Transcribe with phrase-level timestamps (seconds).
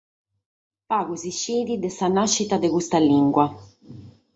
[0.89, 3.45] Pagu s’ischit de sa nàschida de custa limba.